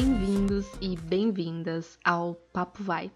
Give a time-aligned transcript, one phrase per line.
[0.00, 3.10] Bem-vindos e bem-vindas ao Papo Vai.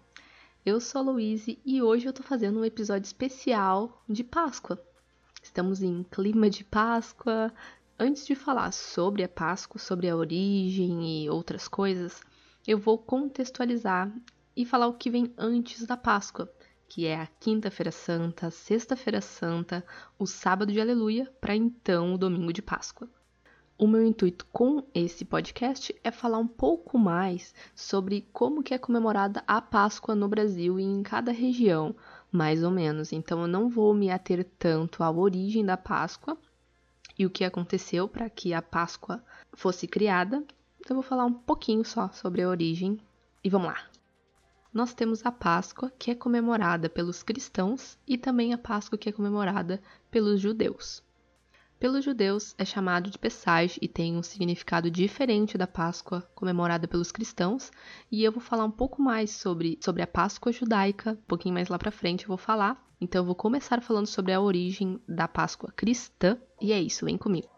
[0.65, 4.77] Eu sou a Louise e hoje eu tô fazendo um episódio especial de Páscoa.
[5.41, 7.53] Estamos em clima de Páscoa.
[7.97, 12.21] Antes de falar sobre a Páscoa, sobre a origem e outras coisas,
[12.67, 14.13] eu vou contextualizar
[14.53, 16.51] e falar o que vem antes da Páscoa,
[16.89, 19.85] que é a Quinta-feira Santa, Sexta-feira Santa,
[20.19, 23.09] o Sábado de Aleluia, para então o Domingo de Páscoa.
[23.75, 28.77] O meu intuito com esse podcast é falar um pouco mais sobre como que é
[28.77, 31.95] comemorada a Páscoa no Brasil e em cada região,
[32.31, 33.11] mais ou menos.
[33.11, 36.37] Então eu não vou me ater tanto à origem da Páscoa
[37.17, 39.23] e o que aconteceu para que a Páscoa
[39.53, 40.37] fosse criada.
[40.79, 42.99] Então eu vou falar um pouquinho só sobre a origem
[43.43, 43.83] e vamos lá.
[44.71, 49.11] Nós temos a Páscoa, que é comemorada pelos cristãos, e também a Páscoa, que é
[49.11, 51.03] comemorada pelos judeus.
[51.83, 57.11] Pelos judeus é chamado de Pessage e tem um significado diferente da Páscoa comemorada pelos
[57.11, 57.73] cristãos,
[58.09, 61.67] e eu vou falar um pouco mais sobre, sobre a Páscoa judaica, um pouquinho mais
[61.67, 62.81] lá para frente eu vou falar.
[63.01, 67.17] Então eu vou começar falando sobre a origem da Páscoa cristã, e é isso, vem
[67.17, 67.49] comigo.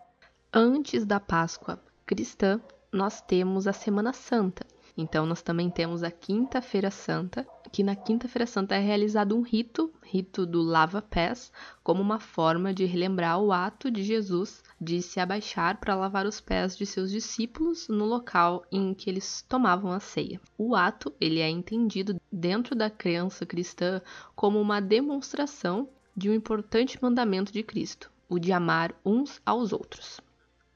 [0.52, 2.60] Antes da Páscoa cristã,
[2.92, 4.66] nós temos a Semana Santa,
[4.98, 9.94] então, nós também temos a Quinta-feira Santa, que na Quinta-feira Santa é realizado um rito,
[10.02, 11.52] rito do lava-pés,
[11.84, 16.40] como uma forma de relembrar o ato de Jesus de se abaixar para lavar os
[16.40, 20.40] pés de seus discípulos no local em que eles tomavam a ceia.
[20.58, 24.02] O ato, ele é entendido dentro da crença cristã
[24.34, 30.22] como uma demonstração de um importante mandamento de Cristo, o de amar uns aos outros.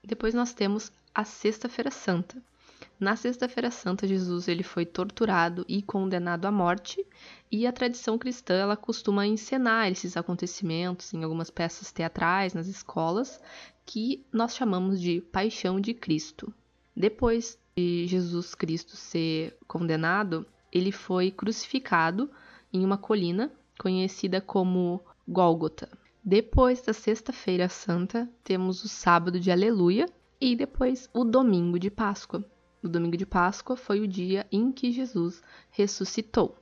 [0.03, 2.41] Depois nós temos a Sexta-feira Santa,
[2.99, 7.05] na Sexta-feira Santa, Jesus ele foi torturado e condenado à morte,
[7.49, 13.39] e a tradição cristã ela costuma encenar esses acontecimentos em algumas peças teatrais nas escolas,
[13.85, 16.53] que nós chamamos de Paixão de Cristo.
[16.93, 22.29] Depois de Jesus Cristo ser condenado, ele foi crucificado
[22.73, 23.49] em uma colina
[23.79, 25.89] conhecida como Gólgota.
[26.21, 30.05] Depois da Sexta-feira Santa, temos o Sábado de Aleluia
[30.41, 32.43] e depois o Domingo de Páscoa.
[32.81, 36.57] O domingo de Páscoa foi o dia em que Jesus ressuscitou.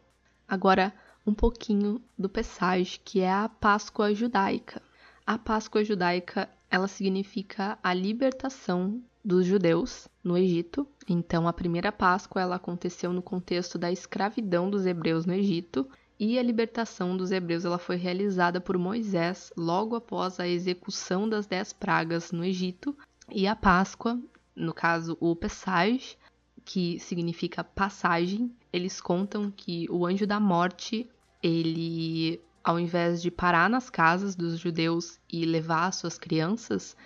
[0.48, 0.94] Agora,
[1.26, 4.82] um pouquinho do Pessage, que é a Páscoa judaica.
[5.26, 10.88] A Páscoa judaica, ela significa a libertação dos judeus no Egito.
[11.08, 15.88] Então, a primeira Páscoa ela aconteceu no contexto da escravidão dos hebreus no Egito,
[16.20, 21.46] e a libertação dos hebreus ela foi realizada por Moisés logo após a execução das
[21.46, 22.98] dez pragas no Egito.
[23.30, 24.20] E a Páscoa
[24.58, 26.18] no caso o Passage,
[26.66, 31.10] que significa passagem, eles contam que o anjo da morte,
[31.42, 36.98] ele ao invés de parar nas casas dos judeus e levar suas crianças,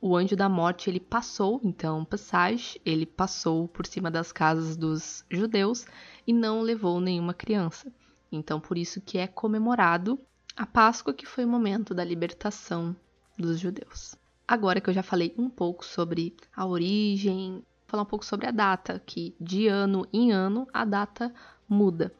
[0.00, 5.22] o anjo da morte ele passou, então Passage, ele passou por cima das casas dos
[5.28, 5.84] judeus
[6.26, 7.92] e não levou nenhuma criança.
[8.32, 10.18] Então por isso que é comemorado
[10.56, 12.96] a Páscoa, que foi o momento da libertação
[13.36, 14.14] dos judeus.
[14.50, 18.50] Agora que eu já falei um pouco sobre a origem, falar um pouco sobre a
[18.50, 21.32] data, que de ano em ano a data
[21.68, 22.12] muda.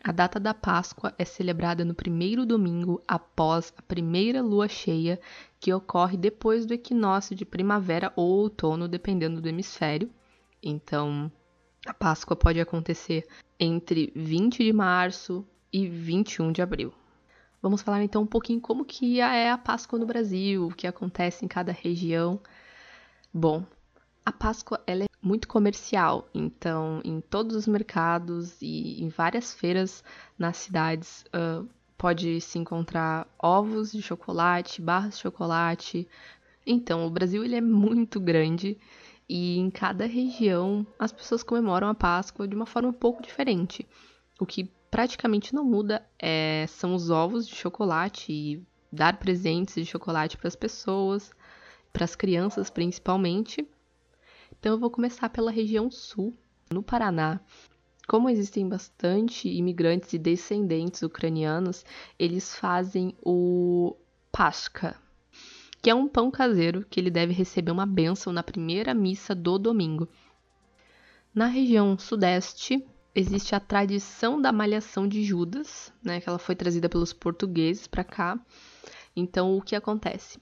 [0.00, 5.20] A data da Páscoa é celebrada no primeiro domingo após a primeira lua cheia,
[5.58, 10.08] que ocorre depois do equinócio de primavera ou outono, dependendo do hemisfério.
[10.62, 11.32] Então,
[11.84, 13.26] a Páscoa pode acontecer
[13.58, 16.94] entre 20 de março e 21 de abril.
[17.62, 21.44] Vamos falar então um pouquinho como que é a Páscoa no Brasil, o que acontece
[21.44, 22.40] em cada região.
[23.32, 23.64] Bom,
[24.26, 30.02] a Páscoa ela é muito comercial, então em todos os mercados e em várias feiras
[30.36, 36.08] nas cidades uh, pode se encontrar ovos de chocolate, barras de chocolate.
[36.66, 38.76] Então o Brasil ele é muito grande
[39.28, 43.86] e em cada região as pessoas comemoram a Páscoa de uma forma um pouco diferente,
[44.40, 48.62] o que praticamente não muda é, são os ovos de chocolate e
[48.92, 51.32] dar presentes de chocolate para as pessoas,
[51.90, 53.66] para as crianças principalmente.
[54.60, 56.36] Então eu vou começar pela região sul,
[56.70, 57.40] no Paraná.
[58.06, 61.86] Como existem bastante imigrantes e descendentes ucranianos,
[62.18, 63.96] eles fazem o
[64.30, 64.94] Pashka,
[65.80, 69.58] que é um pão caseiro que ele deve receber uma bênção na primeira missa do
[69.58, 70.06] domingo.
[71.34, 76.88] Na região sudeste, existe a tradição da malhação de Judas, né, que ela foi trazida
[76.88, 78.38] pelos portugueses para cá.
[79.14, 80.40] Então, o que acontece?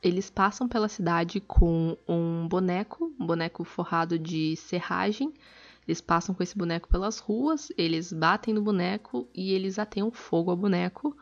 [0.00, 5.34] Eles passam pela cidade com um boneco, um boneco forrado de serragem.
[5.86, 10.52] Eles passam com esse boneco pelas ruas, eles batem no boneco e eles ateiam fogo
[10.52, 11.16] ao boneco,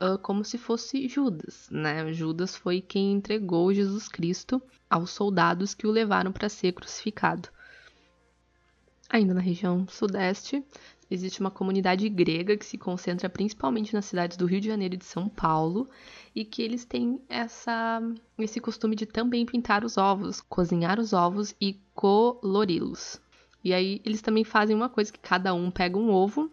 [0.00, 2.10] uh, como se fosse Judas, né?
[2.14, 7.48] Judas foi quem entregou Jesus Cristo aos soldados que o levaram para ser crucificado.
[9.14, 10.60] Ainda na região sudeste,
[11.08, 14.98] existe uma comunidade grega que se concentra principalmente nas cidades do Rio de Janeiro e
[14.98, 15.88] de São Paulo
[16.34, 18.02] e que eles têm essa,
[18.36, 23.20] esse costume de também pintar os ovos, cozinhar os ovos e colori-los.
[23.62, 26.50] E aí eles também fazem uma coisa que cada um pega um ovo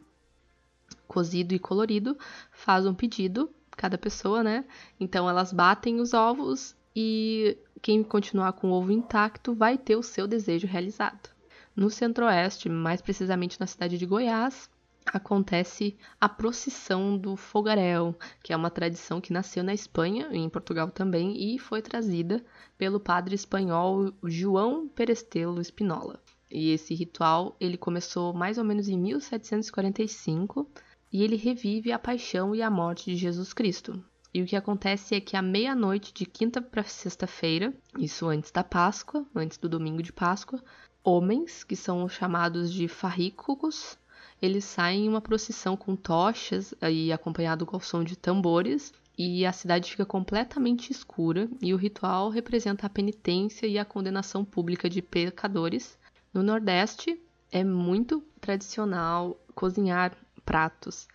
[1.08, 2.16] cozido e colorido,
[2.52, 4.66] faz um pedido, cada pessoa, né?
[5.00, 10.04] Então elas batem os ovos e quem continuar com o ovo intacto vai ter o
[10.04, 11.41] seu desejo realizado.
[11.76, 14.70] No centro-oeste, mais precisamente na cidade de Goiás,
[15.06, 20.50] acontece a procissão do fogaréu, que é uma tradição que nasceu na Espanha e em
[20.50, 22.44] Portugal também e foi trazida
[22.78, 26.22] pelo padre espanhol João Perestelo Espinola.
[26.50, 30.70] E esse ritual, ele começou mais ou menos em 1745
[31.12, 34.04] e ele revive a paixão e a morte de Jesus Cristo.
[34.34, 38.64] E o que acontece é que à meia-noite de quinta para sexta-feira, isso antes da
[38.64, 40.62] Páscoa, antes do domingo de Páscoa,
[41.04, 43.98] homens, que são chamados de farrícugos,
[44.42, 49.46] eles saem em uma procissão com tochas e acompanhado com o som de tambores, e
[49.46, 54.90] a cidade fica completamente escura, e o ritual representa a penitência e a condenação pública
[54.90, 55.98] de pecadores.
[56.34, 57.22] No Nordeste
[57.52, 61.08] é muito tradicional cozinhar pratos,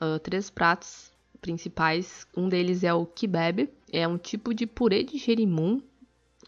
[0.00, 2.26] uh, três pratos principais.
[2.36, 5.80] Um deles é o kibebe, é um tipo de purê de jerimum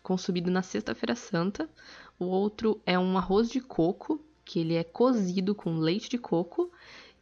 [0.03, 1.69] consumido na Sexta-feira Santa.
[2.19, 6.71] O outro é um arroz de coco, que ele é cozido com leite de coco,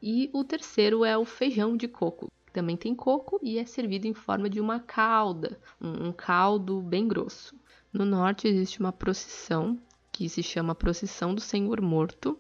[0.02, 2.30] e o terceiro é o feijão de coco.
[2.52, 7.56] Também tem coco e é servido em forma de uma calda, um, caldo bem grosso.
[7.92, 9.78] No norte existe uma procissão
[10.10, 12.38] que se chama Procissão do Senhor Morto,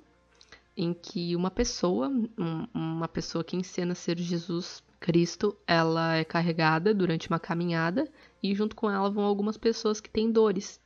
[0.76, 6.92] em que uma pessoa, um, uma pessoa que encena ser Jesus Cristo, ela é carregada
[6.92, 8.10] durante uma caminhada
[8.42, 10.80] e junto com ela vão algumas pessoas que têm dores.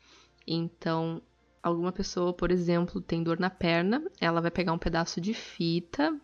[0.46, 1.20] Então,
[1.66, 6.16] alguma pessoa, por exemplo, tem dor na perna, ela vai pegar um pedaço de fita,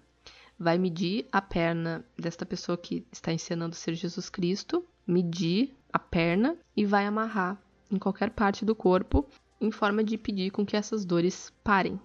[0.57, 6.57] vai medir a perna desta pessoa que está encenando ser Jesus Cristo, medir a perna
[6.77, 7.61] e vai amarrar
[7.91, 9.27] em qualquer parte do corpo
[9.61, 12.01] em forma de pedir com que essas dores parem.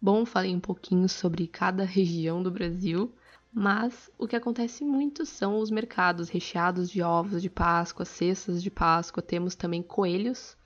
[0.00, 3.12] Bom, falei um pouquinho sobre cada região do Brasil,
[3.52, 8.70] mas o que acontece muito são os mercados recheados de ovos de Páscoa, cestas de
[8.70, 10.56] Páscoa, temos também coelhos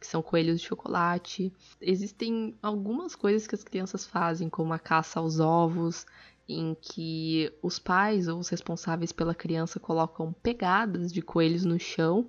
[0.00, 1.52] que são coelhos de chocolate.
[1.80, 6.06] Existem algumas coisas que as crianças fazem, como a caça aos ovos,
[6.48, 12.26] em que os pais ou os responsáveis pela criança colocam pegadas de coelhos no chão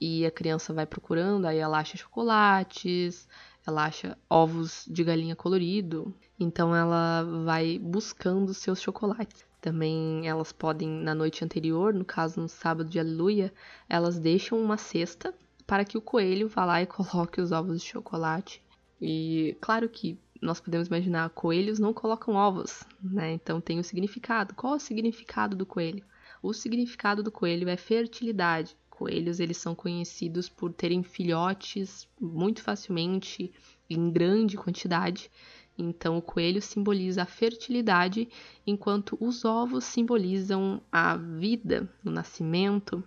[0.00, 3.26] e a criança vai procurando, aí ela acha chocolates,
[3.66, 9.44] ela acha ovos de galinha colorido, então ela vai buscando seus chocolates.
[9.60, 13.52] Também elas podem, na noite anterior, no caso no sábado de aleluia,
[13.88, 15.32] elas deixam uma cesta
[15.66, 18.62] para que o coelho vá lá e coloque os ovos de chocolate.
[19.00, 23.32] E claro que nós podemos imaginar, coelhos não colocam ovos, né?
[23.32, 24.54] Então tem o significado.
[24.54, 26.04] Qual é o significado do coelho?
[26.42, 28.76] O significado do coelho é fertilidade.
[28.90, 33.52] Coelhos eles são conhecidos por terem filhotes muito facilmente,
[33.88, 35.30] em grande quantidade.
[35.78, 38.28] Então o coelho simboliza a fertilidade,
[38.66, 43.02] enquanto os ovos simbolizam a vida, o nascimento.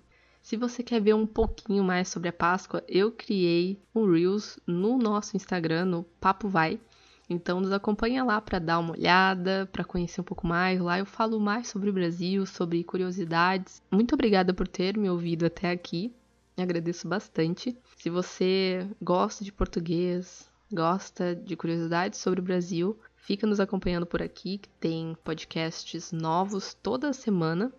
[0.45, 4.95] Se você quer ver um pouquinho mais sobre a Páscoa, eu criei um Reels no
[4.95, 6.79] nosso Instagram, no Papo Vai.
[7.27, 10.79] Então nos acompanha lá para dar uma olhada, para conhecer um pouco mais.
[10.79, 13.81] Lá eu falo mais sobre o Brasil, sobre curiosidades.
[13.89, 16.13] Muito obrigada por ter me ouvido até aqui.
[16.55, 17.75] Agradeço bastante.
[17.97, 24.21] Se você gosta de português, gosta de curiosidades sobre o Brasil, fica nos acompanhando por
[24.21, 27.73] aqui, que tem podcasts novos toda semana.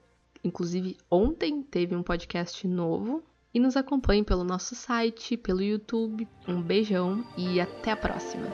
[0.47, 3.21] Inclusive, ontem teve um podcast novo.
[3.53, 6.29] E nos acompanhe pelo nosso site, pelo YouTube.
[6.47, 8.47] Um beijão e até a próxima!